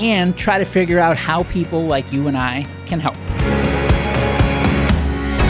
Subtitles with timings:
[0.00, 3.16] and try to figure out how people like you and I can help.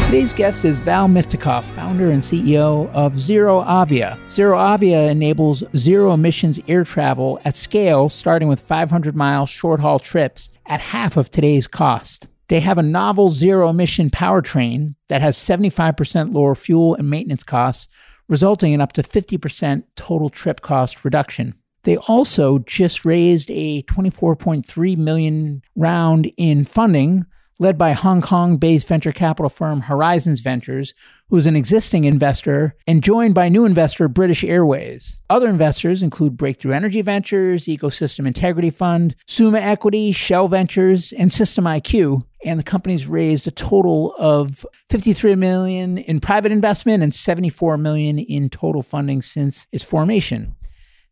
[0.07, 4.19] Today's guest is Val Miftakhov, founder and CEO of ZeroAvia.
[4.27, 10.49] ZeroAvia enables zero emissions air travel at scale, starting with 500 mile short haul trips
[10.67, 12.27] at half of today's cost.
[12.49, 17.87] They have a novel zero emission powertrain that has 75% lower fuel and maintenance costs,
[18.29, 21.55] resulting in up to 50% total trip cost reduction.
[21.85, 27.27] They also just raised a 24.3 million round in funding
[27.61, 30.95] led by Hong Kong-based venture capital firm Horizons Ventures,
[31.29, 35.21] who is an existing investor, and joined by new investor British Airways.
[35.29, 41.65] Other investors include Breakthrough Energy Ventures, Ecosystem Integrity Fund, Summa Equity, Shell Ventures, and System
[41.65, 42.25] IQ.
[42.43, 48.19] And the company's raised a total of 53 million in private investment and 74 million
[48.19, 50.57] in total funding since its formation.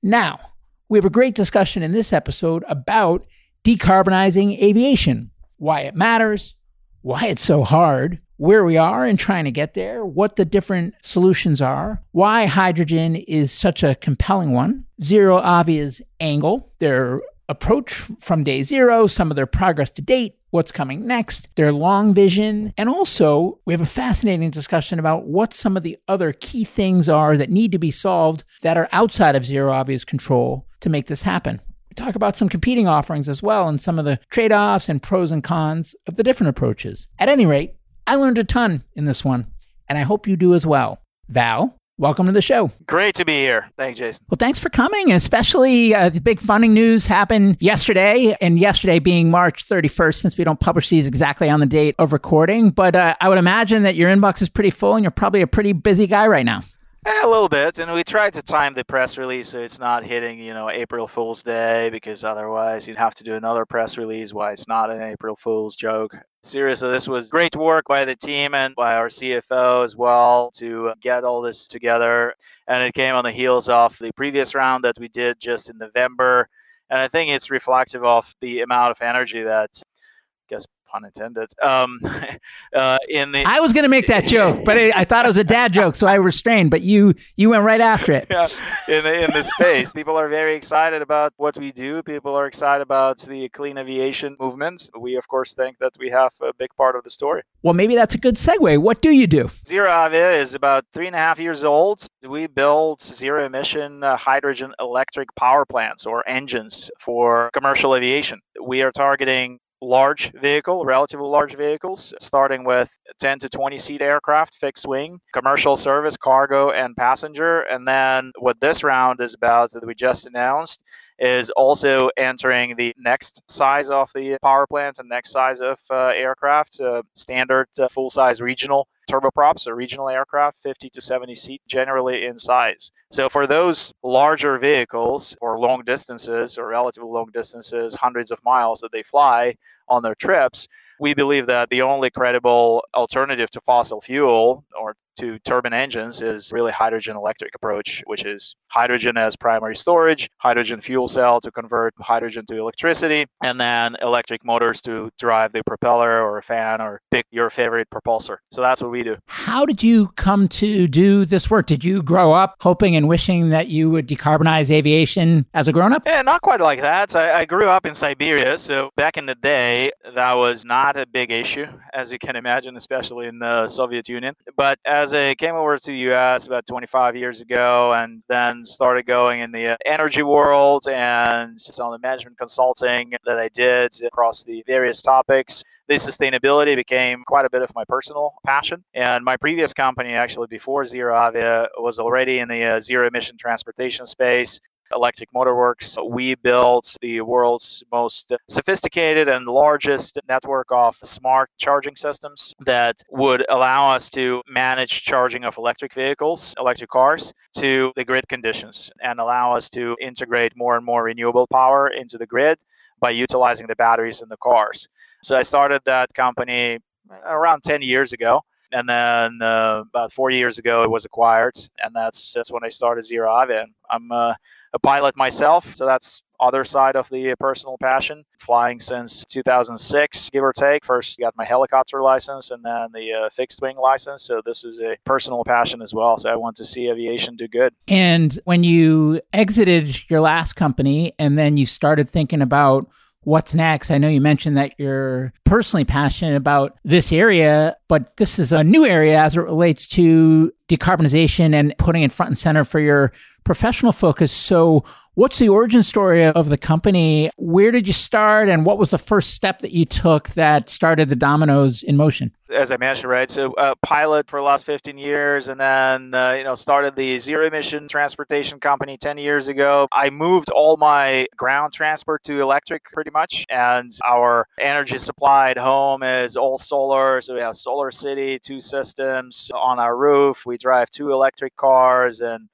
[0.03, 0.48] Now,
[0.89, 3.27] we have a great discussion in this episode about
[3.65, 6.55] decarbonizing aviation, why it matters,
[7.03, 10.95] why it's so hard, where we are in trying to get there, what the different
[11.03, 18.63] solutions are, why hydrogen is such a compelling one, ZeroAvia's angle, their approach from day
[18.63, 23.59] zero, some of their progress to date, what's coming next, their long vision, and also
[23.67, 27.51] we have a fascinating discussion about what some of the other key things are that
[27.51, 31.61] need to be solved that are outside of ZeroAvia's control to make this happen.
[31.91, 35.03] We talk about some competing offerings as well and some of the trade offs and
[35.03, 37.09] pros and cons of the different approaches.
[37.19, 37.75] At any rate,
[38.07, 39.47] I learned a ton in this one,
[39.89, 41.03] and I hope you do as well.
[41.29, 42.71] Val, welcome to the show.
[42.87, 43.71] Great to be here.
[43.77, 44.25] Thanks, Jason.
[44.31, 49.31] Well, thanks for coming, especially uh, the big funding news happened yesterday, and yesterday being
[49.31, 52.71] March 31st, since we don't publish these exactly on the date of recording.
[52.71, 55.47] But uh, I would imagine that your inbox is pretty full, and you're probably a
[55.47, 56.65] pretty busy guy right now.
[57.09, 60.05] Eh, a little bit, and we tried to time the press release so it's not
[60.05, 64.35] hitting, you know, April Fool's Day because otherwise you'd have to do another press release
[64.35, 66.15] why it's not an April Fool's joke.
[66.43, 70.93] Seriously, this was great work by the team and by our CFO as well to
[71.01, 72.35] get all this together.
[72.67, 75.79] And it came on the heels of the previous round that we did just in
[75.79, 76.47] November.
[76.91, 81.51] And I think it's reflective of the amount of energy that I guess pun intended.
[81.63, 82.01] Um,
[82.75, 85.29] uh, in the I was going to make that joke, but I, I, thought it
[85.29, 86.71] was a dad joke, so I restrained.
[86.71, 88.27] But you you went right after it.
[88.31, 88.49] Yeah,
[88.89, 92.03] in the, in the space, people are very excited about what we do.
[92.03, 94.89] People are excited about the clean aviation movement.
[94.99, 97.43] We of course think that we have a big part of the story.
[97.63, 98.79] Well, maybe that's a good segue.
[98.79, 99.51] What do you do?
[99.67, 102.07] ZeroAvia is about three and a half years old.
[102.27, 108.41] We build zero emission uh, hydrogen electric power plants or engines for commercial aviation.
[108.63, 112.91] We are targeting large vehicle, relatively large vehicles, starting with
[113.21, 117.61] 10 to 20 seat aircraft, fixed wing, commercial service, cargo, and passenger.
[117.63, 120.83] And then what this round is about that we just announced
[121.19, 126.09] is also entering the next size of the power plant and next size of uh,
[126.09, 131.63] aircraft, uh, standard uh, full size regional turboprops or regional aircraft, 50 to 70 seat,
[131.67, 132.93] generally in size.
[133.11, 138.81] So for those larger vehicles or long distances or relatively long distances, hundreds of miles
[138.81, 139.57] that they fly
[139.89, 140.69] on their trips,
[141.01, 146.53] we believe that the only credible alternative to fossil fuel or to turbine engines is
[146.53, 151.95] really hydrogen electric approach, which is hydrogen as primary storage, hydrogen fuel cell to convert
[151.99, 157.01] hydrogen to electricity, and then electric motors to drive the propeller or a fan or
[157.11, 158.39] pick your favorite propulsor.
[158.51, 159.17] So that's what we do.
[159.27, 161.67] How did you come to do this work?
[161.67, 165.93] Did you grow up hoping and wishing that you would decarbonize aviation as a grown
[165.93, 166.03] up?
[166.07, 167.15] Yeah, not quite like that.
[167.15, 171.07] I, I grew up in Siberia, so back in the day, that was not a
[171.07, 174.35] big issue, as you can imagine, especially in the Soviet Union.
[174.57, 176.47] But as as I came over to the U.S.
[176.47, 181.93] about 25 years ago, and then started going in the energy world and some of
[181.93, 187.51] the management consulting that I did across the various topics the sustainability became quite a
[187.51, 188.85] bit of my personal passion.
[188.93, 194.07] And my previous company, actually before ZeroAvia, was already in the uh, zero emission transportation
[194.07, 194.61] space.
[194.95, 195.97] Electric Motor Works.
[196.05, 203.45] We built the world's most sophisticated and largest network of smart charging systems that would
[203.49, 209.21] allow us to manage charging of electric vehicles, electric cars, to the grid conditions and
[209.21, 212.59] allow us to integrate more and more renewable power into the grid
[213.01, 214.89] by utilizing the batteries in the cars.
[215.23, 216.79] So I started that company
[217.25, 218.43] around 10 years ago
[218.73, 222.69] and then uh, about four years ago it was acquired and that's that's when i
[222.69, 224.35] started ZeroAvia i'm uh,
[224.75, 228.25] a pilot myself, so that's other side of the personal passion.
[228.39, 230.85] Flying since 2006, give or take.
[230.85, 234.25] First got my helicopter license and then the uh, fixed wing license.
[234.25, 236.17] So this is a personal passion as well.
[236.17, 237.75] So I want to see aviation do good.
[237.89, 242.89] And when you exited your last company and then you started thinking about
[243.23, 243.91] what's next?
[243.91, 248.65] I know you mentioned that you're personally passionate about this area, but this is a
[248.65, 253.13] new area as it relates to decarbonization and putting it front and center for your
[253.45, 254.33] professional focus.
[254.33, 254.85] So,
[255.19, 257.29] what's the origin story of the company?
[257.37, 261.09] Where did you start, and what was the first step that you took that started
[261.09, 262.31] the dominoes in motion?
[262.55, 263.29] As I mentioned, right?
[263.29, 267.19] So, uh, pilot for the last 15 years, and then uh, you know started the
[267.19, 269.89] zero emission transportation company 10 years ago.
[269.91, 275.59] I moved all my ground transport to electric, pretty much, and our energy supply at
[275.59, 277.21] home is all solar.
[277.21, 280.47] So we have SolarCity, two systems on our roof.
[280.47, 282.49] We drive two electric cars and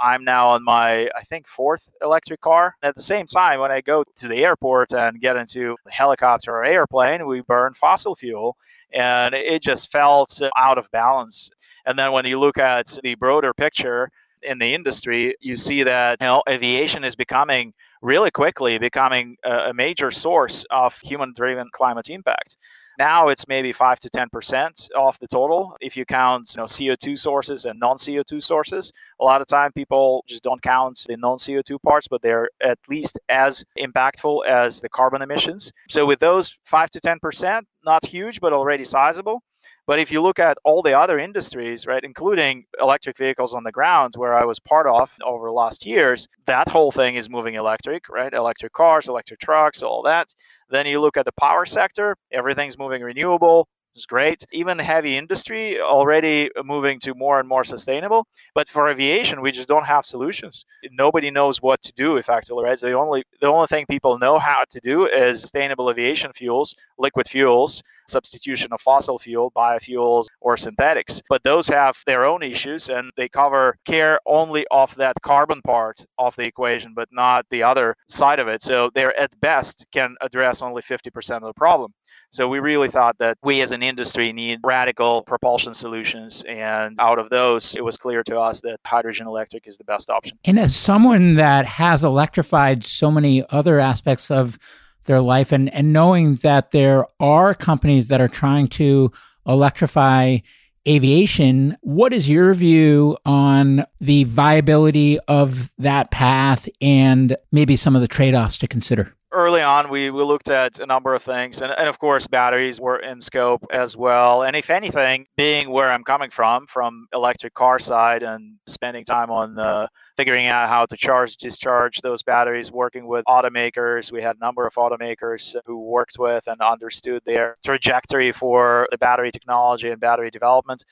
[0.00, 2.74] I'm now on my, I think, fourth electric car.
[2.82, 6.52] At the same time, when I go to the airport and get into a helicopter
[6.52, 8.56] or airplane, we burn fossil fuel.
[8.92, 11.50] And it just felt out of balance.
[11.86, 14.10] And then when you look at the broader picture
[14.42, 17.72] in the industry, you see that you know, aviation is becoming
[18.02, 22.56] really quickly becoming a, major source of human driven climate impact.
[22.98, 26.66] Now it's maybe five to ten percent off the total if you count you know
[26.66, 28.92] CO2 sources and non-CO2 sources.
[29.20, 33.18] A lot of time people just don't count the non-CO2 parts, but they're at least
[33.28, 35.72] as impactful as the carbon emissions.
[35.88, 39.42] So with those five to ten percent, not huge but already sizable.
[39.86, 43.72] But if you look at all the other industries, right, including electric vehicles on the
[43.72, 47.54] ground, where I was part of over the last years, that whole thing is moving
[47.54, 48.34] electric, right?
[48.34, 50.28] Electric cars, electric trucks, all that.
[50.70, 53.68] Then you look at the power sector, everything's moving renewable.
[53.98, 54.44] It's great.
[54.52, 58.28] Even heavy industry already moving to more and more sustainable.
[58.54, 60.64] But for aviation, we just don't have solutions.
[60.92, 62.78] Nobody knows what to do effectively, right?
[62.78, 66.76] So the only the only thing people know how to do is sustainable aviation fuels,
[66.96, 71.20] liquid fuels, substitution of fossil fuel, biofuels, or synthetics.
[71.28, 76.06] But those have their own issues and they cover care only of that carbon part
[76.18, 78.62] of the equation, but not the other side of it.
[78.62, 81.92] So they're at best can address only 50% of the problem.
[82.30, 86.44] So we really thought that we as an industry need radical propulsion solutions.
[86.46, 90.10] And out of those, it was clear to us that hydrogen electric is the best
[90.10, 90.38] option.
[90.44, 94.58] And as someone that has electrified so many other aspects of
[95.04, 99.10] their life and, and knowing that there are companies that are trying to
[99.46, 100.38] electrify
[100.86, 108.02] aviation, what is your view on the viability of that path and maybe some of
[108.02, 109.14] the trade offs to consider?
[109.32, 112.80] Early on we, we looked at a number of things and, and of course batteries
[112.80, 114.42] were in scope as well.
[114.42, 119.30] And if anything being where i'm coming from from electric car side and spending time
[119.30, 124.40] on figuring out how to charge discharge those batteries working with automakers we had a
[124.40, 130.00] number of automakers who worked with and understood their trajectory for the battery technology and
[130.00, 130.84] battery development.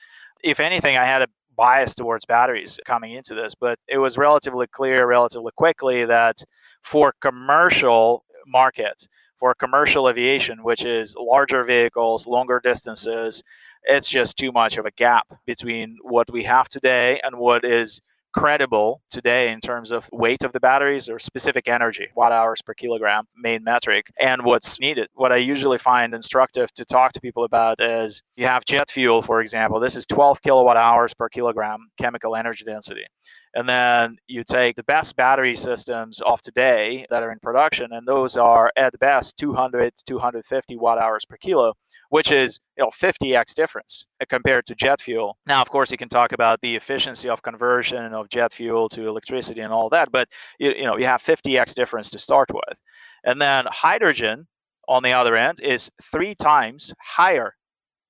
[0.43, 1.27] If anything i had a
[1.57, 6.43] bias towards batteries coming into this but it was relatively clear relatively quickly that
[6.83, 9.07] for commercial markets,
[9.39, 13.43] for commercial aviation, which is larger vehicles, longer distances,
[13.83, 18.01] it's just too much of a gap between what we have today and what is
[18.37, 22.75] credible today in terms of weight of the batteries or specific energy, watt hours per
[22.75, 25.07] kilogram, main metric, and what's needed.
[25.15, 29.23] What I usually find instructive to talk to people about is you have jet fuel,
[29.23, 29.79] for example.
[29.79, 33.05] This is 12 kilowatt hours per kilogram chemical energy density.
[33.55, 38.07] And then you take the best battery systems of today that are in production, and
[38.07, 41.73] those are at best 200 250 watt hours per kilo
[42.09, 45.37] which is you know 50x difference uh, compared to jet fuel.
[45.45, 49.07] Now, of course, you can talk about the efficiency of conversion of jet fuel to
[49.07, 50.27] electricity and all that, but
[50.59, 52.77] you, you know you have 50x difference to start with,
[53.23, 54.47] and then hydrogen
[54.87, 57.53] on the other end is three times higher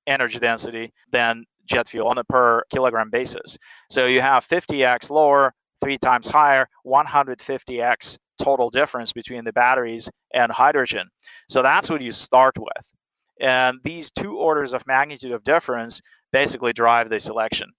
[0.06, 3.58] energy density than jet fuel on a per kilogram basis.
[3.90, 5.52] So you have 50x lower,
[5.82, 11.08] three times higher, 150x total difference between the batteries and hydrogen.
[11.48, 12.84] So that's what you start with.
[13.40, 16.00] And these two orders of magnitude of difference
[16.32, 17.70] basically drive the selection,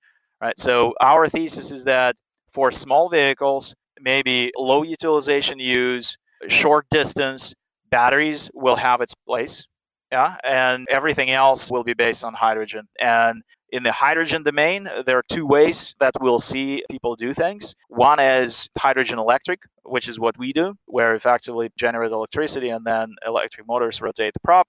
[0.42, 0.58] right?
[0.60, 2.16] So our thesis is that
[2.52, 7.54] for small vehicles, maybe low utilization use, short distance,
[7.90, 9.66] batteries will have its place.
[10.12, 12.88] Yeah, and everything else will be based on hydrogen.
[13.00, 17.76] And in the hydrogen domain, there are two ways that we'll see people do things.
[17.90, 23.14] One is hydrogen electric, which is what we do, where effectively generate electricity and then
[23.28, 24.68] electric motors rotate the prop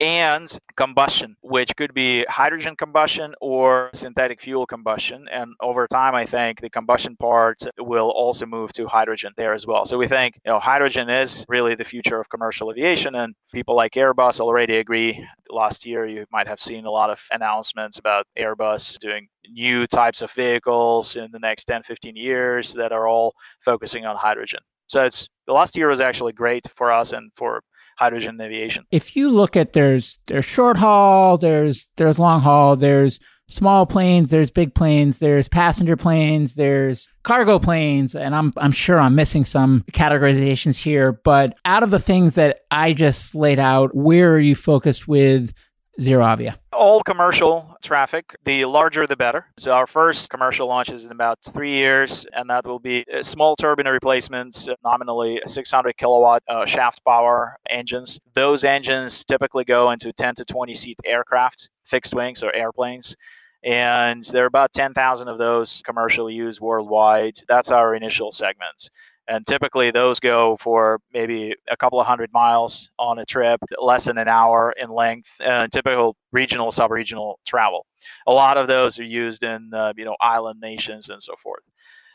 [0.00, 5.26] and combustion, which could be hydrogen combustion or synthetic fuel combustion.
[5.32, 9.66] And over time, I think the combustion part will also move to hydrogen there as
[9.66, 9.84] well.
[9.84, 13.74] So we think you know hydrogen is really the future of commercial aviation, and people
[13.74, 15.26] like Airbus already agree.
[15.50, 20.22] Last year, you might have seen a lot of announcements about Airbus doing new types
[20.22, 23.32] of vehicles in the next 10, 15 years that are all
[23.64, 24.60] focusing on hydrogen.
[24.88, 27.62] So it's the last year was actually great for us and for
[27.96, 28.84] hydrogen aviation.
[28.90, 34.30] If you look at there's there's short haul, there's there's long haul, there's small planes,
[34.30, 39.44] there's big planes, there's passenger planes, there's cargo planes, and I'm I'm sure I'm missing
[39.44, 44.38] some categorizations here, but out of the things that I just laid out, where are
[44.38, 45.52] you focused with
[46.00, 46.56] ZeroAvia?
[46.72, 49.46] All commercial traffic, the larger the better.
[49.58, 53.56] So our first commercial launch is in about three years, and that will be small
[53.56, 58.20] turbine replacements, nominally 600 kilowatt uh, shaft power engines.
[58.34, 63.16] Those engines typically go into 10 to 20 seat aircraft, fixed wings or airplanes
[63.64, 67.36] and there are about 10,000 of those commercially used worldwide.
[67.48, 68.90] That's our initial segment
[69.28, 74.04] and typically those go for maybe a couple of hundred miles on a trip, less
[74.04, 77.86] than an hour in length, and typical regional, sub-regional travel.
[78.26, 81.62] A lot of those are used in uh, you know island nations and so forth.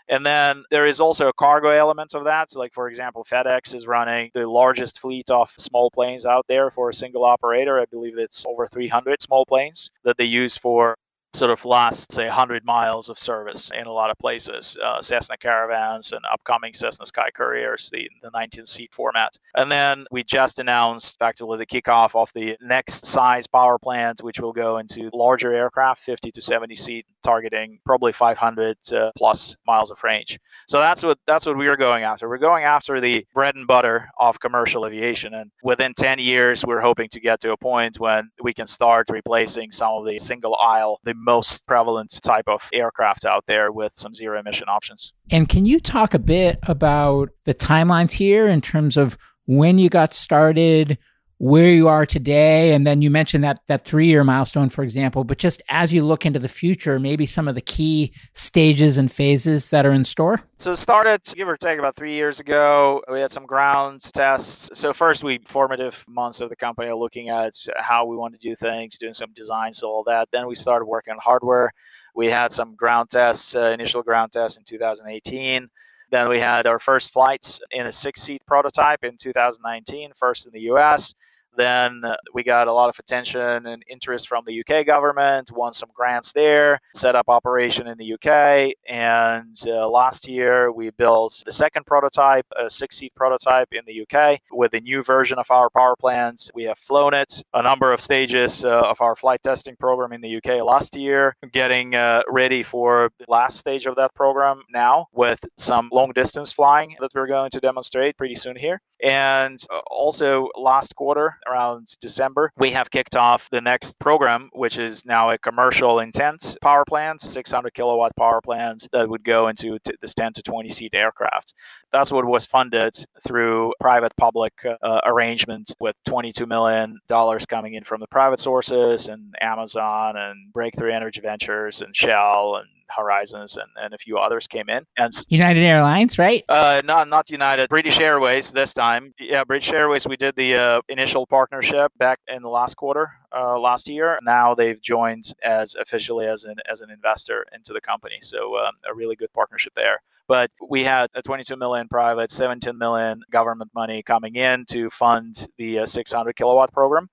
[0.10, 2.50] And then there is also a cargo element of that.
[2.50, 6.70] So, like for example, FedEx is running the largest fleet of small planes out there
[6.70, 7.80] for a single operator.
[7.80, 10.98] I believe it's over 300 small planes that they use for
[11.33, 14.77] sort of last, say, 100 miles of service in a lot of places.
[14.83, 19.38] Uh, Cessna Caravans and upcoming Cessna Sky Couriers, the, the 19 seat format.
[19.55, 24.39] And then we just announced effectively the kickoff of the next size power plant, which
[24.39, 29.91] will go into larger aircraft, 50 to 70 seat, targeting probably 500 uh, plus miles
[29.91, 30.39] of range.
[30.67, 32.27] So that's what that's what we're going after.
[32.27, 35.33] We're going after the bread and butter of commercial aviation.
[35.33, 39.09] And within 10 years, we're hoping to get to a point when we can start
[39.09, 43.94] replacing some of the single aisle, the most prevalent type of aircraft out there with
[43.96, 45.13] some zero emission options.
[45.30, 49.90] And can you talk a bit about the timelines here in terms of when you
[49.90, 50.98] got started,
[51.41, 52.71] where you are today.
[52.71, 56.05] And then you mentioned that that 3 year milestone for example but just as you
[56.05, 60.05] look into the future maybe some of the key stages and phases that are in
[60.05, 60.39] store.
[60.57, 63.01] So started give or take about 3 years ago.
[63.12, 64.69] We had some ground tests.
[64.79, 68.55] So first we formative months of the company looking at how we want to do
[68.55, 70.29] things doing some design so all that.
[70.31, 71.71] Then we started working on hardware.
[72.13, 75.67] We had some ground tests uh, initial ground tests in 2018
[76.12, 80.51] then we had our first flights in a six seat prototype in 2019, first in
[80.51, 81.15] the US.
[81.58, 82.03] Then
[82.34, 86.31] we got a lot of attention and interest from the UK government, won some grants
[86.34, 88.74] there, set up operation in the UK.
[88.88, 94.05] And uh, last year we built the second prototype, a six seat prototype in the
[94.05, 96.50] UK with a new version of our power plant.
[96.53, 100.22] We have flown it a number of stages uh, of our flight testing program in
[100.22, 105.08] the UK last year, getting uh, ready for the last stage of that program now
[105.13, 108.81] with some long distance flying that we're going to demonstrate pretty soon here.
[109.03, 114.77] And uh, also last quarter, around December, we have kicked off the next program, which
[114.77, 119.77] is now a commercial intent power plant, 600 kilowatt power plants that would go into
[119.79, 121.53] t- this 10 to 20 seat aircraft.
[121.91, 122.93] That's what was funded
[123.25, 127.00] through private public uh, arrangement with $22 million
[127.48, 132.67] coming in from the private sources and Amazon and Breakthrough Energy Ventures and Shell and
[132.95, 134.86] Horizons and, and a few others came in.
[134.98, 136.43] And United Airlines, right?
[136.50, 139.13] Uh, not not United, British Airways this time.
[139.19, 140.07] Yeah, British Airways.
[140.07, 144.19] We did the uh, initial partnership back in the last quarter uh, last year.
[144.24, 148.19] Now they've joined as officially as an as an investor into the company.
[148.21, 150.00] So um, a really good partnership there.
[150.27, 155.48] But we had a 22 million private, 17 million government money coming in to fund
[155.57, 157.10] the uh, 600 kilowatt program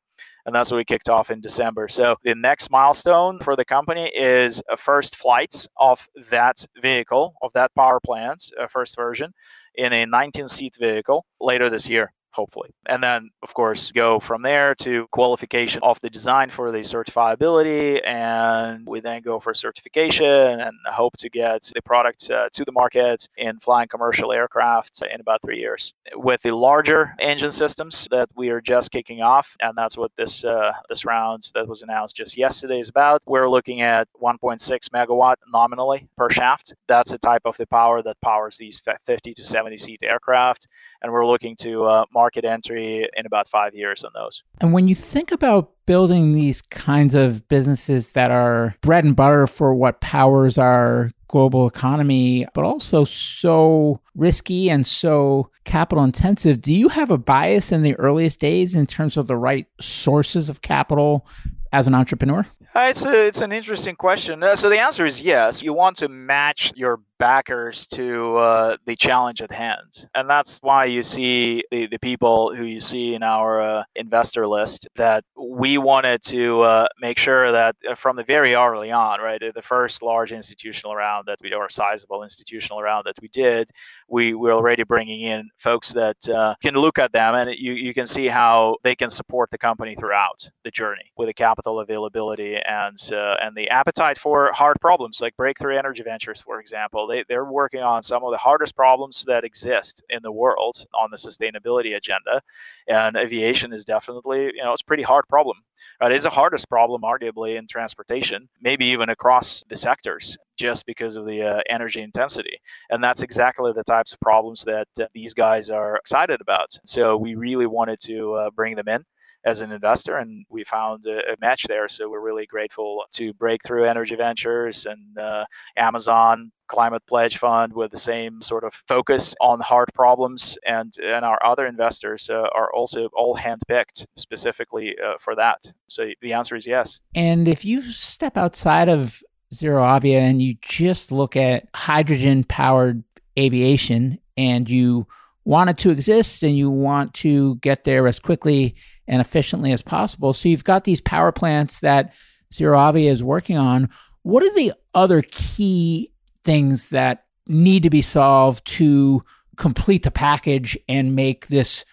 [0.49, 1.89] and that's what we kicked off in December.
[1.89, 7.53] So the next milestone for the company is a first flight of that vehicle, of
[7.53, 9.31] that power plant, a first version,
[9.75, 12.71] in a 19-seat vehicle later this year hopefully.
[12.87, 18.01] And then, of course, go from there to qualification of the design for the certifiability.
[18.07, 22.71] And we then go for certification and hope to get the product uh, to the
[22.71, 25.93] market in flying commercial aircraft in about three years.
[26.15, 30.45] With the larger engine systems that we are just kicking off, and that's what this
[30.45, 33.21] uh, this round that was announced just yesterday is about.
[33.27, 36.75] We're looking at 1.6 megawatt nominally per shaft.
[36.87, 40.69] That's the type of the power that powers these 50 to 70 seat aircraft
[41.03, 44.43] and we're looking to uh, market entry in about five years on those.
[44.61, 49.47] And when you think about building these kinds of businesses that are bread and butter
[49.47, 56.73] for what powers our global economy, but also so risky and so capital intensive, do
[56.73, 60.63] you have a bias in the earliest days in terms of the right sources of
[60.63, 61.27] capital
[61.73, 62.47] as an entrepreneur?
[62.75, 64.43] Uh, it's a, it's an interesting question.
[64.43, 65.63] Uh, so the answer is yes.
[65.63, 70.09] You want to match your backers to uh, the challenge at hand.
[70.15, 74.47] And that's why you see the, the people who you see in our uh, investor
[74.47, 79.21] list that we wanted to uh, make sure that uh, from the very early on,
[79.21, 83.71] right, the first large institutional round that we, or sizable institutional round that we did,
[84.09, 87.93] we were already bringing in folks that uh, can look at them and you, you
[87.93, 92.57] can see how they can support the company throughout the journey with the capital availability
[92.57, 97.25] and, uh, and the appetite for hard problems like Breakthrough Energy Ventures, for example they,
[97.29, 101.17] they're working on some of the hardest problems that exist in the world on the
[101.17, 102.43] sustainability agenda.
[102.87, 105.57] And aviation is definitely, you know, it's a pretty hard problem.
[106.01, 111.27] It's the hardest problem, arguably, in transportation, maybe even across the sectors, just because of
[111.27, 112.61] the uh, energy intensity.
[112.91, 116.79] And that's exactly the types of problems that uh, these guys are excited about.
[116.85, 119.05] So we really wanted to uh, bring them in
[119.45, 121.89] as an investor, and we found a, a, match there.
[121.89, 125.45] So we're really grateful to Breakthrough Energy Ventures and uh,
[125.77, 131.25] Amazon Climate Pledge Fund with the same sort of focus on hard problems, and and
[131.25, 135.65] our other investors uh, are also all handpicked specifically uh, for that.
[135.89, 137.01] So the answer is yes.
[137.15, 139.23] And if you step outside of
[139.55, 143.03] ZeroAvia and you just look at hydrogen powered
[143.39, 145.07] aviation and you
[145.45, 148.75] want it to exist and you want to get there as quickly
[149.09, 150.33] and efficiently as possible.
[150.33, 152.15] So you've got these power plants that
[152.53, 153.89] Zero is working on.
[154.23, 156.13] What are the other key
[156.45, 159.25] things that need to be solved to
[159.57, 161.85] complete the package and make this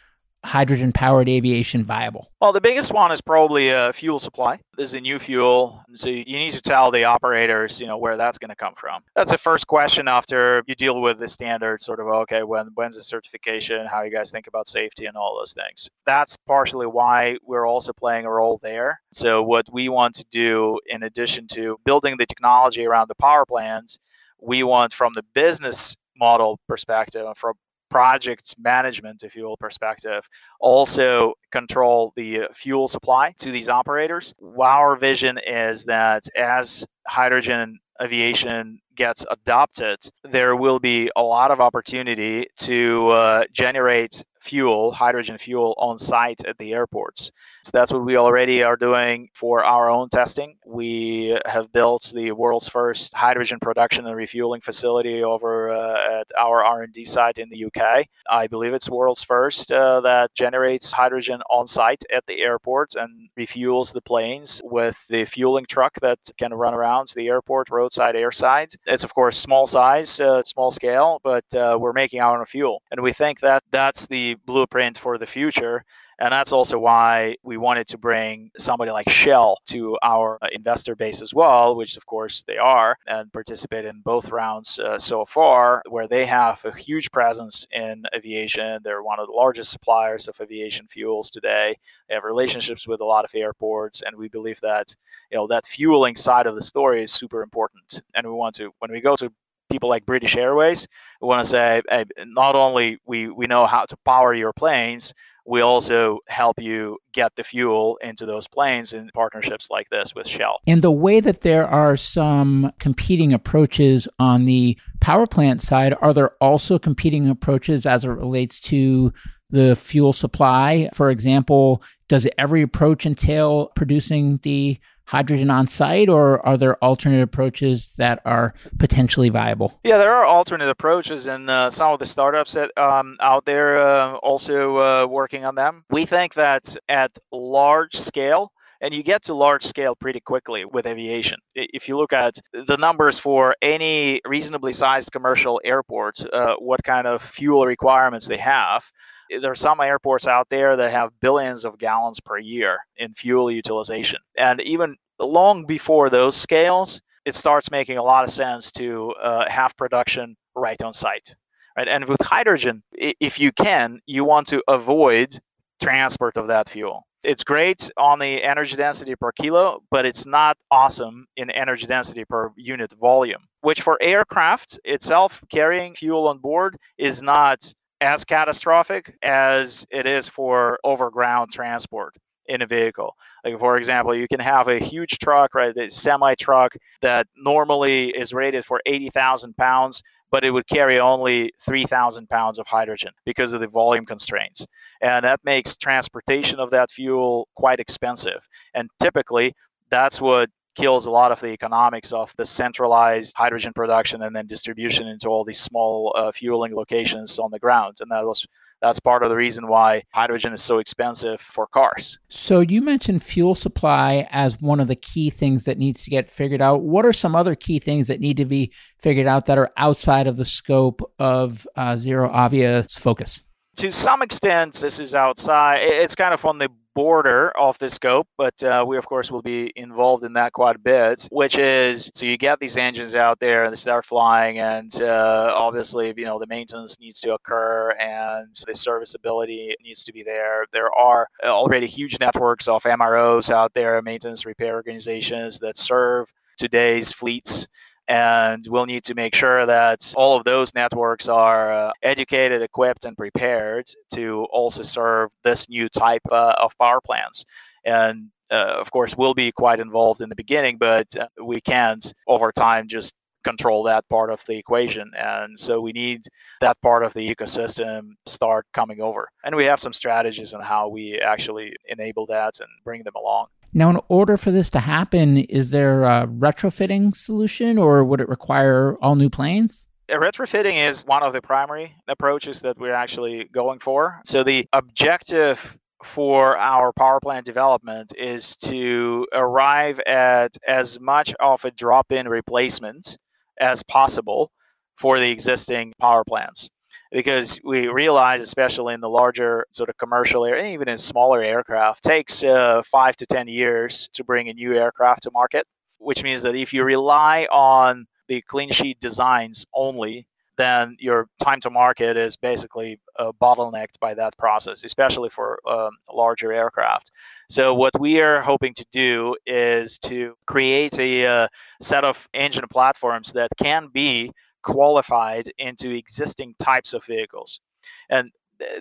[0.46, 2.30] hydrogen powered aviation viable?
[2.40, 4.60] Well, the biggest one is probably uh, fuel supply.
[4.78, 8.18] This is a new fuel, so you need to tell the operators, you know, where
[8.18, 9.02] that's going to come from.
[9.16, 12.96] That's the first question after you deal with the standard sort of okay, when when's
[12.96, 13.86] the certification?
[13.86, 15.90] How you guys think about safety and all those things.
[16.06, 19.02] That's partially why we're also playing a role there.
[19.14, 23.46] So what we want to do, in addition to building the technology around the power
[23.46, 23.98] plants,
[24.42, 27.54] we want from the business model perspective, and from
[27.90, 30.28] project management, if you will, perspective,
[30.60, 34.34] also control the fuel supply to these operators.
[34.60, 41.62] Our vision is that as hydrogen aviation gets adopted, there will be a lot of
[41.62, 47.32] opportunity to uh, generate fuel, hydrogen fuel on site at the airports.
[47.66, 50.56] So that's what we already are doing for our own testing.
[50.68, 56.64] We have built the world's first hydrogen production and refueling facility over uh, at our
[56.64, 58.06] R&D site in the UK.
[58.30, 63.30] I believe it's world's first uh, that generates hydrogen on site at the airport and
[63.36, 68.76] refuels the planes with the fueling truck that can run around the airport, roadside, airside.
[68.86, 72.84] It's of course small size, uh, small scale, but uh, we're making our own fuel,
[72.92, 75.84] and we think that that's the blueprint for the future
[76.20, 80.96] And that's also why we wanted to bring somebody like Shell to our uh, investor
[80.96, 85.26] base as well, which of course they are, and participate in both rounds uh, so
[85.26, 88.82] far, where they have a huge presence in aviation.
[88.84, 91.78] They're one of the largest suppliers of aviation fuels today.
[92.08, 94.96] They have relationships with a lot of airports, and we believe that
[95.32, 98.02] you know that fueling side of the story is super important.
[98.14, 99.32] And we want to when we go to
[99.70, 100.88] people like British Airways,
[101.22, 105.14] we want to say hey, not only we we know how to power your planes,
[105.46, 110.28] we also help you get the fuel into those planes in partnerships like this with
[110.28, 110.60] Shell.
[110.66, 116.14] In the way that there are some competing approaches on the power plant side, are
[116.14, 119.14] there also competing approaches as it relates to
[119.52, 120.90] the fuel supply?
[120.94, 127.22] For example, does every approach entail producing the hydrogen on site, or are there alternate
[127.22, 129.80] approaches that are potentially viable?
[129.84, 133.80] Yeah, there are alternate approaches, and uh, some of the startups that um, out there
[133.80, 135.84] uh, also uh, working on them.
[135.90, 140.86] We think that at large scale, and you get to large scale pretty quickly with
[140.86, 141.40] aviation.
[141.56, 147.08] If you look at the numbers for any reasonably sized commercial airport, uh, what kind
[147.08, 148.84] of fuel requirements they have,
[149.30, 153.52] there are some airports out there that have billions of gallons per year in fuel
[153.52, 154.20] utilization.
[154.38, 159.50] And even long before those scales, it starts making a lot of sense to uh,
[159.50, 161.36] have production right on site.
[161.78, 161.88] Right?
[161.88, 165.40] And with hydrogen, if you can, you want to avoid
[165.82, 167.06] transport of that fuel.
[167.24, 172.24] It's great on the energy density per kilo, but it's not awesome in energy density
[172.24, 179.16] per unit volume, which for aircraft itself, carrying fuel on board is not as catastrophic
[179.22, 182.16] as it is for overground transport
[182.48, 183.16] in a vehicle.
[183.44, 188.10] Like for example, you can have a huge truck, right, the semi truck that normally
[188.10, 193.54] is rated for 80,000 pounds, but it would carry only 3,000 pounds of hydrogen because
[193.54, 194.66] of the volume constraints.
[195.02, 198.48] And that makes transportation of that fuel quite expensive.
[198.74, 199.54] And typically,
[199.90, 204.48] that's what kills a lot of the economics of the centralized hydrogen production and then
[204.48, 207.98] distribution into all these small uh, fueling locations on the ground.
[208.02, 208.46] And that was
[208.82, 212.20] that's part of the reason why hydrogen is so expensive for cars.
[212.30, 216.30] So you mentioned fuel supply as one of the key things that needs to get
[216.30, 216.82] figured out.
[216.82, 220.28] What are some other key things that need to be figured out that are outside
[220.28, 223.45] of the scope of uh, ZeroAvia's focus?
[223.78, 225.80] To some extent, this is outside.
[225.82, 229.42] It's kind of on the border of the scope, but uh, we of course will
[229.42, 231.28] be involved in that quite a bit.
[231.30, 235.54] Which is so you get these engines out there and they start flying, and uh,
[235.56, 240.66] obviously you know the maintenance needs to occur and the serviceability needs to be there.
[240.72, 247.12] There are already huge networks of MROs out there, maintenance repair organizations that serve today's
[247.12, 247.68] fleets
[248.08, 253.06] and we'll need to make sure that all of those networks are uh, educated, equipped,
[253.06, 257.46] and prepared to also serve this new type uh, of power plants.
[257.84, 262.14] And uh, of course, we'll be quite involved in the beginning, but uh, we can't
[262.28, 263.14] over time just
[263.44, 265.10] control that part of the equation.
[265.16, 266.24] And so we need
[266.62, 269.30] that part of the ecosystem start coming over.
[269.44, 273.48] And we have some strategies on how we actually enable that and bring them along.
[273.78, 278.30] Now, in order for this to happen, is there a retrofitting solution or would it
[278.30, 279.90] require all new planes?
[280.10, 284.22] Retrofitting is one of the primary approaches that we're actually going for.
[284.24, 285.60] So, the objective
[286.06, 292.30] for our power plant development is to arrive at as much of a drop in
[292.30, 293.18] replacement
[293.60, 294.52] as possible
[294.98, 296.70] for the existing power plants
[297.16, 302.04] because we realize, especially in the larger sort of commercial area, even in smaller aircraft,
[302.04, 305.66] takes uh, five to 10 years to bring a new aircraft to market,
[305.98, 311.62] which means that if you rely on the clean sheet designs only, then your time
[311.62, 317.12] to market is basically uh, bottlenecked by that process, especially for um, larger aircraft.
[317.50, 321.48] So, what we are hoping to do is to create a uh,
[321.82, 324.32] set of engine platforms that can be
[324.66, 327.62] qualified into existing types of vehicles.
[328.10, 328.32] And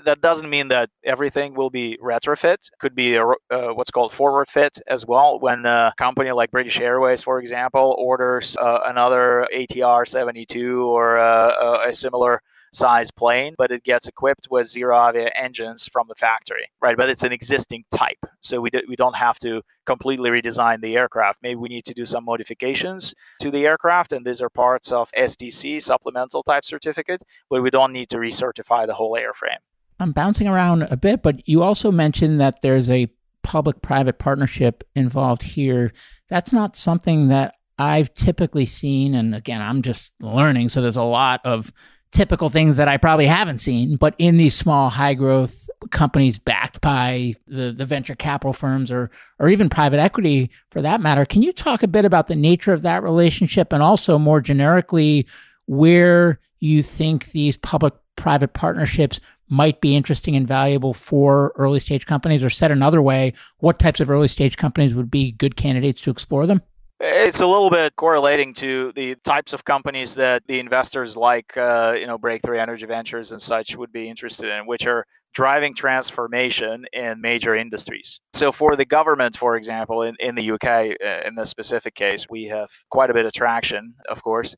[0.05, 2.71] that doesn't mean that everything will be retrofit.
[2.81, 5.39] Could be a, uh, what's called forward fit as well.
[5.41, 11.89] When a company like British Airways, for example, orders uh, another ATR 72 or uh,
[11.89, 12.41] a similar
[12.75, 16.97] size plane, but it gets equipped with ZeroAvia engines from the factory, right?
[16.97, 20.97] But it's an existing type, so we, do, we don't have to completely redesign the
[20.97, 21.39] aircraft.
[21.43, 25.11] Maybe we need to do some modifications to the aircraft, and these are parts of
[25.13, 29.59] STC, supplemental type certificate, but we don't need to recertify the whole airframe.
[30.01, 33.09] I'm bouncing around a bit, but you also mentioned that there's a
[33.43, 35.93] public private partnership involved here.
[36.29, 39.15] That's not something that I've typically seen.
[39.15, 40.71] And again, I'm just learning.
[40.71, 41.73] So there's a lot of
[42.15, 46.81] typical things that I probably haven't seen, but in these small high growth companies backed
[46.81, 51.27] by the, the venture capital firms or or even private equity for that matter.
[51.27, 55.27] Can you talk a bit about the nature of that relationship and also more generically
[55.67, 62.07] where you think these public private partnerships might be interesting and valuable for early stage
[62.07, 66.01] companies or said another way, what types of early stage companies would be good candidates
[66.01, 66.63] to explore them?
[67.01, 71.95] It's a little bit correlating to the types of companies that the investors like, uh,
[71.99, 75.05] you know, Breakthrough Energy Ventures and such would be interested in, which are
[75.35, 78.21] driving transformation in major industries.
[78.33, 82.27] So, for the government, for example, in, in the UK, uh, in this specific case,
[82.31, 84.55] we have quite a bit of traction, of course.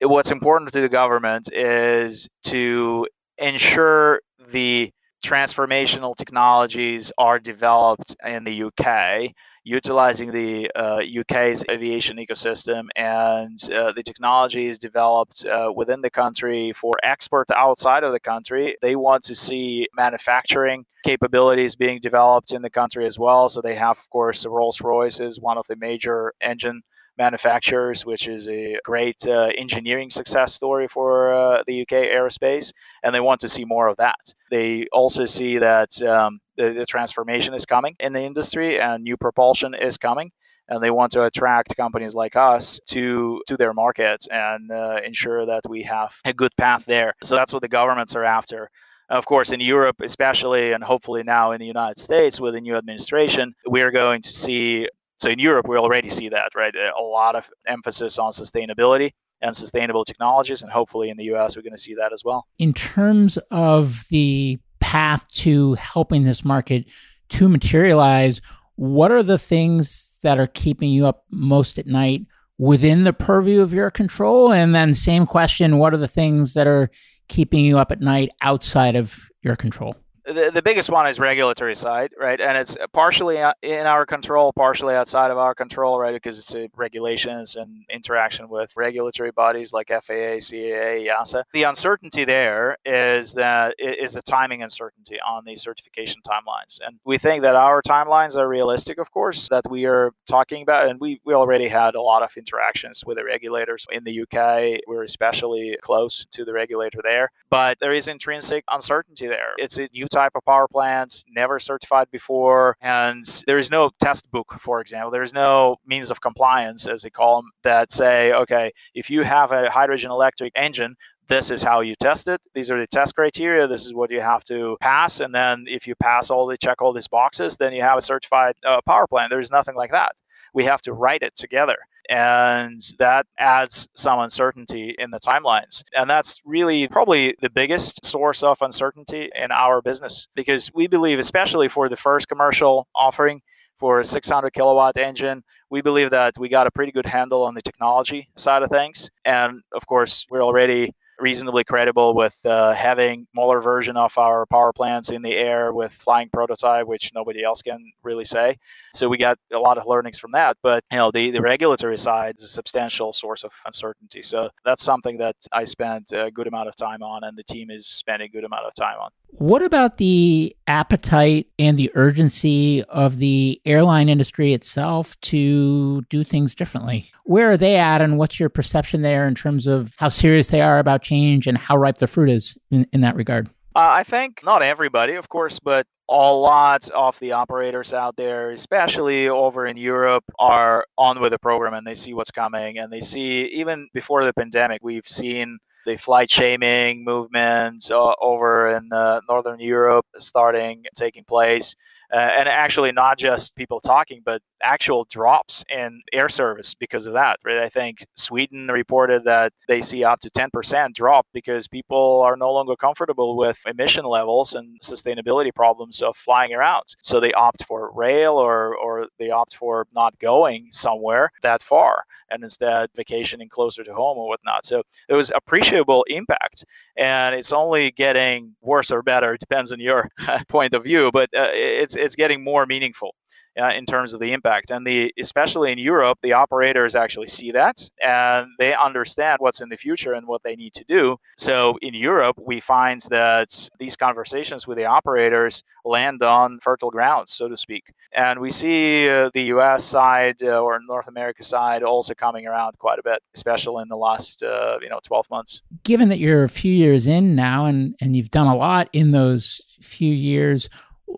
[0.00, 3.08] What's important to the government is to
[3.38, 4.20] ensure
[4.52, 4.92] the
[5.24, 9.32] transformational technologies are developed in the UK
[9.64, 16.72] utilizing the uh, UK's aviation ecosystem and uh, the technologies developed uh, within the country
[16.74, 18.76] for export outside of the country.
[18.82, 23.48] They want to see manufacturing capabilities being developed in the country as well.
[23.48, 26.82] So they have, of course, Rolls Royce is one of the major engine
[27.16, 32.72] manufacturers, which is a great uh, engineering success story for uh, the UK aerospace,
[33.02, 34.34] and they want to see more of that.
[34.50, 39.16] They also see that um, the, the transformation is coming in the industry and new
[39.16, 40.30] propulsion is coming
[40.68, 45.46] and they want to attract companies like us to to their markets and uh, ensure
[45.46, 47.14] that we have a good path there.
[47.22, 48.70] So that's what the governments are after.
[49.10, 52.76] Of course, in Europe, especially, and hopefully now in the United States with the new
[52.76, 54.88] administration, we are going to see
[55.18, 56.74] so in Europe, we already see that, right?
[56.74, 59.12] A lot of emphasis on sustainability
[59.42, 62.46] and sustainable technologies, and hopefully in the US, we're going to see that as well.
[62.58, 64.58] In terms of the
[64.94, 66.84] path to helping this market
[67.28, 68.40] to materialize,
[68.76, 72.24] what are the things that are keeping you up most at night
[72.58, 74.52] within the purview of your control?
[74.52, 76.92] And then, same question, what are the things that are
[77.26, 79.96] keeping you up at night outside of your control?
[80.26, 82.40] The, the biggest one is regulatory side, right?
[82.40, 86.14] And it's partially in our control, partially outside of our control, right?
[86.14, 91.44] Because it's uh, regulations and interaction with regulatory bodies like FAA, CAA, EASA.
[91.52, 96.80] The uncertainty there is that is the timing uncertainty on the certification timelines.
[96.84, 100.88] And we think that our timelines are realistic, of course, that we are talking about.
[100.88, 104.80] And we, we already had a lot of interactions with the regulators in the UK.
[104.86, 107.30] We're especially close to the regulator there.
[107.54, 109.52] But there is intrinsic uncertainty there.
[109.58, 114.28] It's a new type of power plants, never certified before, and there is no test
[114.32, 115.12] book, for example.
[115.12, 119.22] There is no means of compliance, as they call them, that say, okay, if you
[119.22, 120.96] have a hydrogen electric engine,
[121.28, 122.40] this is how you test it.
[122.54, 123.68] These are the test criteria.
[123.68, 125.20] This is what you have to pass.
[125.20, 128.02] And then if you pass all the check all these boxes, then you have a
[128.02, 129.30] certified uh, power plant.
[129.30, 130.16] There's nothing like that.
[130.54, 131.76] We have to write it together
[132.10, 135.82] and that adds some uncertainty in the timelines.
[135.96, 141.18] And that's really probably the biggest source of uncertainty in our business because we believe,
[141.18, 143.40] especially for the first commercial offering
[143.78, 147.54] for a 600 kilowatt engine, we believe that we got a pretty good handle on
[147.54, 149.10] the technology side of things.
[149.24, 154.72] And of course, we're already reasonably credible with uh, having smaller version of our power
[154.72, 158.56] plants in the air with flying prototype, which nobody else can really say.
[158.94, 160.56] So we got a lot of learnings from that.
[160.62, 164.22] But you know, the, the regulatory side is a substantial source of uncertainty.
[164.22, 167.70] So that's something that I spent a good amount of time on, and the team
[167.70, 169.10] is spending a good amount of time on.
[169.28, 176.54] What about the appetite and the urgency of the airline industry itself to do things
[176.54, 177.10] differently?
[177.24, 180.60] Where are they at, and what's your perception there in terms of how serious they
[180.60, 183.48] are about change and how ripe the fruit is in, in that regard?
[183.76, 188.50] Uh, I think not everybody, of course, but a lot of the operators out there,
[188.50, 192.78] especially over in Europe, are on with the program and they see what's coming.
[192.78, 198.76] And they see, even before the pandemic, we've seen the flight shaming movement uh, over
[198.76, 201.74] in uh, Northern Europe starting taking place.
[202.14, 207.14] Uh, and actually, not just people talking, but actual drops in air service because of
[207.14, 207.40] that.
[207.44, 207.58] Right?
[207.58, 212.52] I think Sweden reported that they see up to 10% drop because people are no
[212.52, 216.84] longer comfortable with emission levels and sustainability problems of flying around.
[217.02, 222.04] So they opt for rail or or they opt for not going somewhere that far
[222.34, 224.66] and instead vacationing closer to home or whatnot.
[224.66, 226.64] So it was appreciable impact,
[226.96, 229.34] and it's only getting worse or better.
[229.34, 230.08] It depends on your
[230.48, 233.14] point of view, but uh, it's it's getting more meaningful
[233.60, 234.70] uh, in terms of the impact.
[234.70, 239.68] And the especially in Europe, the operators actually see that and they understand what's in
[239.68, 241.16] the future and what they need to do.
[241.36, 247.32] So in Europe, we find that these conversations with the operators land on fertile grounds,
[247.32, 247.92] so to speak.
[248.12, 252.78] And we see uh, the US side uh, or North America side also coming around
[252.78, 255.60] quite a bit, especially in the last uh, you know 12 months.
[255.82, 259.10] Given that you're a few years in now and, and you've done a lot in
[259.10, 260.68] those few years,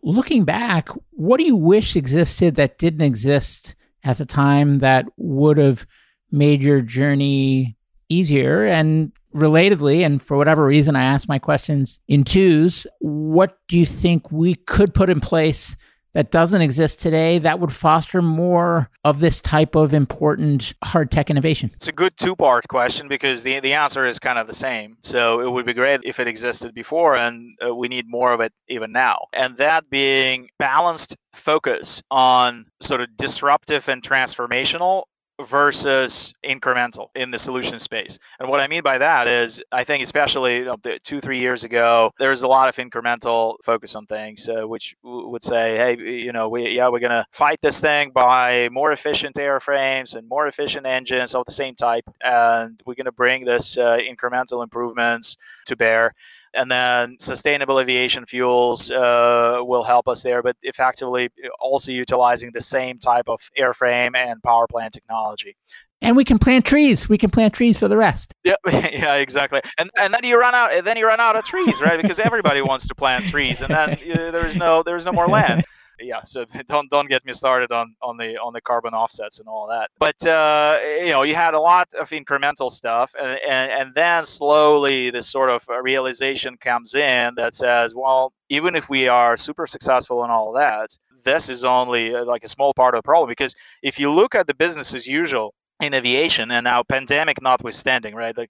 [0.03, 5.59] looking back, what do you wish existed that didn't exist at the time that would
[5.59, 5.87] have
[6.31, 7.77] made your journey
[8.09, 8.65] easier?
[8.65, 13.87] And relatedly, and for whatever reason, I ask my questions in twos, what do you
[13.87, 15.77] think we could put in place
[16.17, 21.29] that doesn't exist today that would foster more of this type of important hard tech
[21.29, 21.71] innovation?
[21.75, 24.97] It's a good two part question because the, the answer is kind of the same.
[25.03, 28.41] So it would be great if it existed before, and uh, we need more of
[28.41, 29.27] it even now.
[29.35, 35.03] And that being balanced focus on sort of disruptive and transformational
[35.49, 38.19] versus incremental in the solution space.
[38.41, 41.65] And what I mean by that is, I think especially you know, two, three years
[41.65, 45.97] ago, there was a lot of incremental focus on things, uh, which would say, hey,
[45.99, 50.47] you know, we yeah, we're gonna fight this thing by more efficient airframes and more
[50.47, 55.77] efficient engines of the same type, and we're gonna bring this uh, incremental improvements to
[55.77, 56.15] bear
[56.55, 61.31] and then sustainable aviation fuels uh, will help us there, but effectively
[61.61, 65.57] also utilizing the same type of airframe and power plant technology.
[66.03, 67.09] And we can plant trees.
[67.09, 68.35] We can plant trees for the rest.
[68.45, 69.63] Yeah, yeah, exactly.
[69.79, 70.85] And and then you run out.
[70.85, 72.01] Then you run out of trees, right?
[72.01, 75.65] Because everybody wants to plant trees, and then uh, there's no there's no more land
[76.01, 79.49] yeah so don't don't get me started on on the on the carbon offsets and
[79.49, 79.91] all that.
[79.99, 84.25] But uh, you know you had a lot of incremental stuff and, and and then
[84.25, 89.67] slowly this sort of realization comes in that says well even if we are super
[89.67, 93.29] successful in all that this is only uh, like a small part of the problem.
[93.29, 98.15] Because if you look at the business as usual in aviation and now pandemic notwithstanding
[98.15, 98.49] right like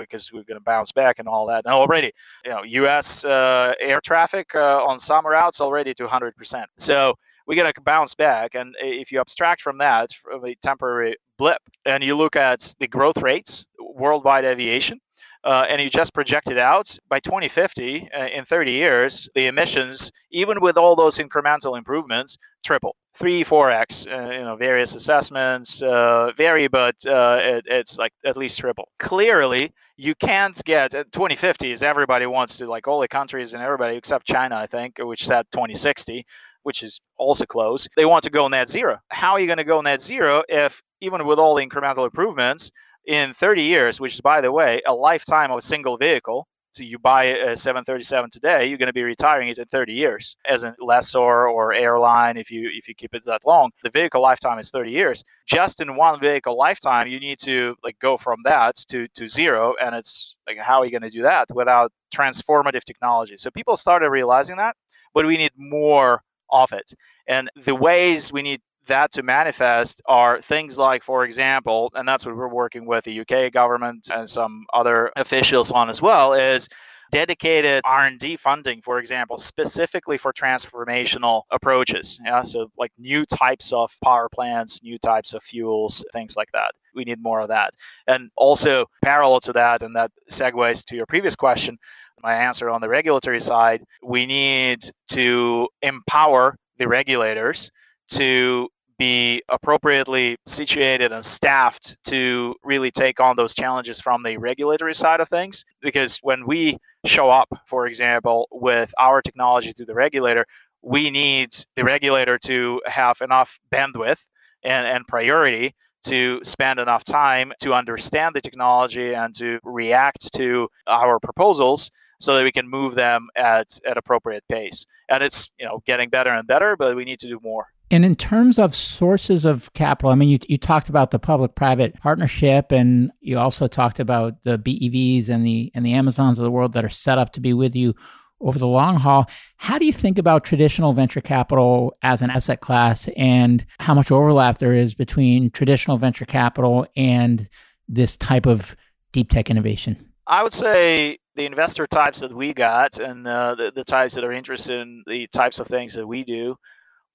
[0.00, 1.64] because we're going to bounce back and all that.
[1.64, 2.12] And already
[2.44, 7.14] you know us uh, air traffic uh, on some routes already to 100% so
[7.46, 11.60] we're going to bounce back and if you abstract from that from a temporary blip
[11.84, 14.98] and you look at the growth rates worldwide aviation
[15.46, 20.10] uh, and you just project it out by 2050 uh, in 30 years the emissions
[20.30, 24.06] even with all those incremental improvements triple three, four x.
[24.06, 28.88] Uh, you know, various assessments uh, vary, but uh, it, it's like at least triple.
[28.98, 33.62] Clearly, you can't get uh, 2050 is everybody wants to like all the countries and
[33.62, 36.24] everybody except China, I think, which said 2060
[36.62, 37.86] which is also close.
[37.96, 38.98] They want to go net zero.
[39.06, 42.72] How are you going to go net zero if, even with all the incremental improvements,
[43.06, 46.82] in 30 years, which is, by the way, a lifetime of a single vehicle, so
[46.82, 50.62] you buy a 737 today, you're going to be retiring it in 30 years as
[50.62, 53.70] a lessor or airline if you if you keep it that long.
[53.82, 55.24] The vehicle lifetime is 30 years.
[55.46, 59.74] Just in one vehicle lifetime, you need to like go from that to to zero,
[59.82, 63.38] and it's like how are you going to do that without transformative technology?
[63.38, 64.76] So people started realizing that,
[65.14, 66.92] but we need more of it.
[67.26, 72.24] And the ways we need that to manifest are things like, for example, and that's
[72.24, 76.68] what we're working with the UK government and some other officials on as well, is
[77.12, 82.18] dedicated r&d funding for example specifically for transformational approaches.
[82.24, 86.72] Yeah so like new types of power plants new types of fuels things like that.
[86.94, 87.74] We need more of that.
[88.06, 91.78] And also parallel to that and that segues to your previous question
[92.22, 97.70] my answer on the regulatory side we need to empower the regulators
[98.08, 98.68] to
[98.98, 105.20] be appropriately situated and staffed to really take on those challenges from the regulatory side
[105.20, 105.64] of things.
[105.82, 110.46] Because when we show up, for example, with our technology to the regulator,
[110.82, 114.18] we need the regulator to have enough bandwidth
[114.62, 120.68] and, and priority to spend enough time to understand the technology and to react to
[120.86, 124.86] our proposals so that we can move them at, at appropriate pace.
[125.08, 127.66] And it's you know getting better and better, but we need to do more.
[127.90, 132.00] And in terms of sources of capital, I mean, you, you talked about the public-private
[132.00, 136.50] partnership, and you also talked about the BEVs and the and the Amazons of the
[136.50, 137.94] world that are set up to be with you
[138.40, 139.30] over the long haul.
[139.56, 144.10] How do you think about traditional venture capital as an asset class, and how much
[144.10, 147.48] overlap there is between traditional venture capital and
[147.88, 148.74] this type of
[149.12, 149.96] deep tech innovation?
[150.26, 154.24] I would say the investor types that we got and uh, the, the types that
[154.24, 156.56] are interested in the types of things that we do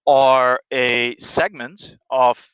[0.08, 2.52] are a segment of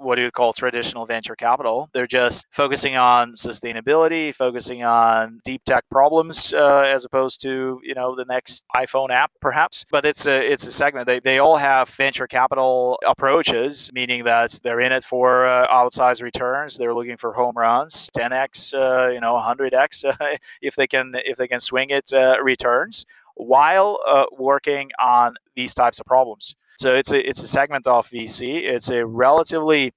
[0.00, 1.90] what do you call traditional venture capital.
[1.92, 7.94] They're just focusing on sustainability, focusing on deep tech problems, uh, as opposed to you
[7.94, 9.84] know the next iPhone app, perhaps.
[9.90, 11.06] But it's a it's a segment.
[11.06, 16.22] They they all have venture capital approaches, meaning that they're in it for uh, outsized
[16.22, 16.76] returns.
[16.76, 21.48] They're looking for home runs, 10x, uh, you know, 100x if they can if they
[21.48, 26.54] can swing it uh, returns while uh, working on these types of problems.
[26.80, 28.62] So it's a it's a segment of VC.
[28.64, 29.92] It's a relatively,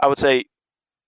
[0.00, 0.46] I would say,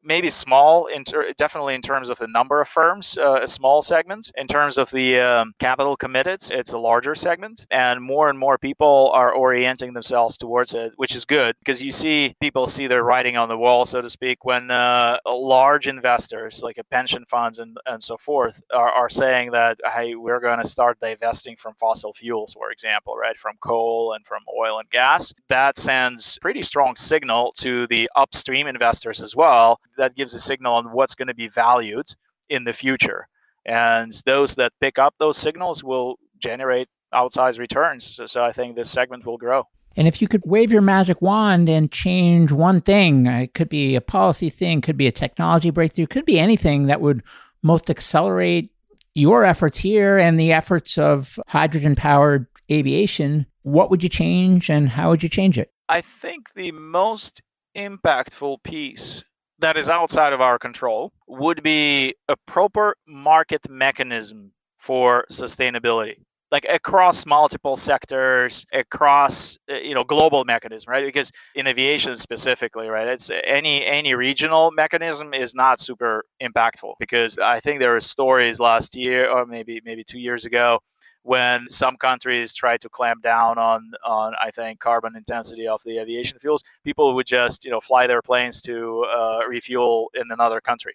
[0.08, 3.82] maybe small, in ter- definitely in terms of the number of firms, uh, a small
[3.82, 4.32] segment.
[4.36, 8.56] In terms of the um, capital committed, it's a larger segment, and more and more
[8.58, 13.04] people are orienting themselves towards it, which is good because you see people see their
[13.04, 17.76] writing on the wall, so to speak, when uh, large investors like pension funds and,
[17.86, 22.14] and so forth are, are saying that, hey, we're going to start divesting from fossil
[22.14, 25.34] fuels, for example, right, from coal and from oil and gas.
[25.48, 30.74] That sends pretty strong signal to the upstream investors as well that gives a signal
[30.74, 32.06] on what's going to be valued
[32.48, 33.28] in the future.
[33.66, 38.04] And those that pick up those signals will generate outsized returns.
[38.04, 39.64] So, so I think this segment will grow.
[39.96, 43.96] And if you could wave your magic wand and change one thing, it could be
[43.96, 47.22] a policy thing, could be a technology breakthrough, could be anything that would
[47.62, 48.70] most accelerate
[49.14, 54.88] your efforts here and the efforts of hydrogen powered aviation, what would you change and
[54.88, 55.72] how would you change it?
[55.88, 57.42] I think the most
[57.76, 59.24] impactful piece
[59.58, 66.16] that is outside of our control would be a proper market mechanism for sustainability.
[66.50, 71.04] Like across multiple sectors across uh, you know global mechanism right?
[71.04, 77.36] Because in aviation specifically right it's any any regional mechanism is not super impactful because
[77.38, 80.80] i think there were stories last year or maybe maybe two years ago
[81.28, 85.98] when some countries tried to clamp down on on I think carbon intensity of the
[85.98, 90.60] aviation fuels, people would just you know fly their planes to uh, refuel in another
[90.62, 90.94] country.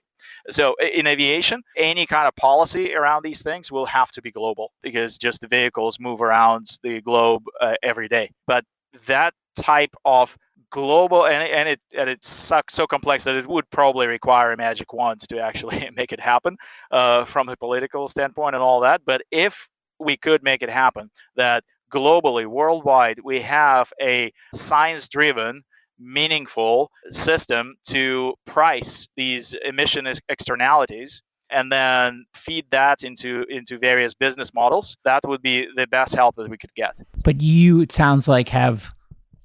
[0.50, 4.72] So in aviation, any kind of policy around these things will have to be global
[4.82, 8.32] because just the vehicles move around the globe uh, every day.
[8.48, 8.66] But
[9.06, 10.36] that type of
[10.72, 14.58] global and, and it and it's so, so, complex that it would probably require a
[14.58, 16.58] magic wand to actually make it happen
[16.90, 19.70] uh, from a political standpoint and all that but if
[20.04, 25.64] we could make it happen that globally, worldwide, we have a science driven,
[26.00, 34.54] meaningful system to price these emission externalities and then feed that into into various business
[34.54, 34.98] models.
[35.06, 36.96] That would be the best help that we could get.
[37.24, 38.92] But you it sounds like have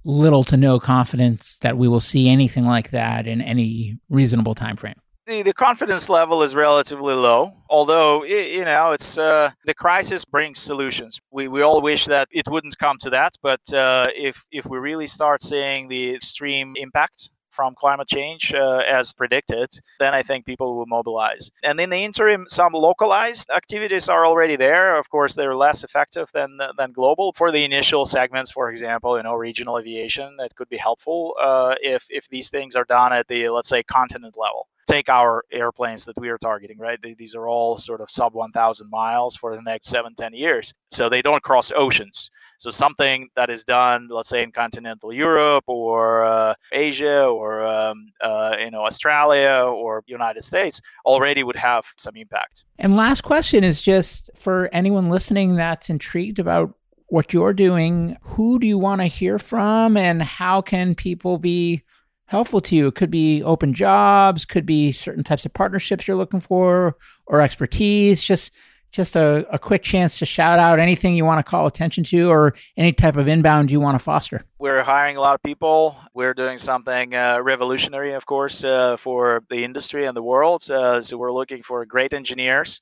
[0.04, 4.76] little to no confidence that we will see anything like that in any reasonable time
[4.76, 4.94] frame
[5.28, 7.52] the, the confidence level is relatively low.
[7.68, 11.20] Although you know, it's uh, the crisis brings solutions.
[11.30, 14.78] We, we all wish that it wouldn't come to that, but uh, if if we
[14.78, 19.68] really start seeing the extreme impact from climate change uh, as predicted,
[19.98, 21.50] then I think people will mobilize.
[21.64, 24.96] And in the interim, some localized activities are already there.
[24.96, 27.32] Of course, they're less effective than than global.
[27.34, 31.74] For the initial segments, for example, you know, regional aviation, that could be helpful uh,
[31.82, 36.04] if if these things are done at the let's say continent level take our airplanes
[36.06, 36.98] that we are targeting, right?
[37.02, 40.74] They, these are all sort of sub 1,000 miles for the next seven, 10 years.
[40.90, 42.30] So they don't cross oceans.
[42.58, 48.08] So something that is done, let's say in continental Europe or uh, Asia or um,
[48.20, 52.64] uh, you know Australia or United States, already would have some impact.
[52.76, 56.74] And last question is just for anyone listening that's intrigued about
[57.06, 58.16] what you're doing.
[58.22, 61.84] Who do you want to hear from, and how can people be
[62.28, 62.86] helpful to you.
[62.88, 67.40] It could be open jobs, could be certain types of partnerships you're looking for, or
[67.40, 68.22] expertise.
[68.22, 68.52] Just
[68.90, 72.30] just a, a quick chance to shout out anything you want to call attention to
[72.30, 74.46] or any type of inbound you want to foster.
[74.58, 75.94] We're hiring a lot of people.
[76.14, 80.70] We're doing something uh, revolutionary, of course, uh, for the industry and the world.
[80.70, 82.80] Uh, so we're looking for great engineers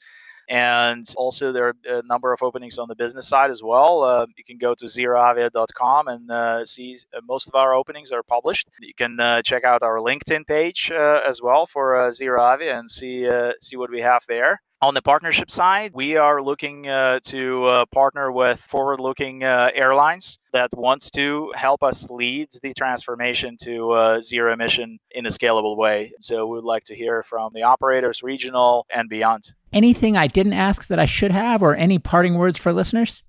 [0.49, 4.03] and also, there are a number of openings on the business side as well.
[4.03, 8.23] Uh, you can go to zeroavia.com and uh, see uh, most of our openings are
[8.23, 8.69] published.
[8.81, 12.91] You can uh, check out our LinkedIn page uh, as well for uh, ZeroAvia and
[12.91, 13.29] see
[13.61, 14.61] see what we have there.
[14.87, 19.73] On the partnership side, we are looking uh, to uh, partner with forward looking uh,
[19.75, 25.29] airlines that want to help us lead the transformation to uh, zero emission in a
[25.29, 26.13] scalable way.
[26.21, 29.53] So we would like to hear from the operators, regional and beyond.
[29.73, 33.25] Anything I didn't ask that I should have, or any parting words for listeners?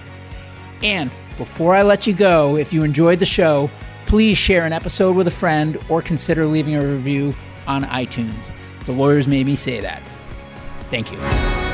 [0.84, 3.70] And before I let you go, if you enjoyed the show,
[4.06, 7.34] please share an episode with a friend or consider leaving a review
[7.68, 8.52] on iTunes.
[8.86, 10.02] The lawyers made me say that.
[10.90, 11.65] Thank you.